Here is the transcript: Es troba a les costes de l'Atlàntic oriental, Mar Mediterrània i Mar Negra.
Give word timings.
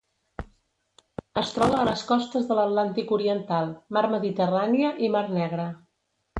Es 1.41 1.51
troba 1.57 1.77
a 1.81 1.83
les 1.89 2.07
costes 2.13 2.49
de 2.49 2.57
l'Atlàntic 2.61 3.15
oriental, 3.19 3.71
Mar 3.99 4.05
Mediterrània 4.17 4.93
i 5.09 5.15
Mar 5.19 5.27
Negra. 5.41 5.71